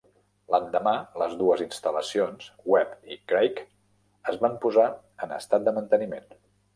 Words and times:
L'endemà, 0.53 0.91
les 1.23 1.33
dues 1.41 1.61
instal·lacions, 1.65 2.47
Webb 2.75 3.11
i 3.15 3.17
Craig, 3.33 3.61
es 4.33 4.39
van 4.47 4.57
posar 4.65 4.87
en 5.27 5.37
estat 5.37 5.69
de 5.69 5.75
manteniment. 5.77 6.27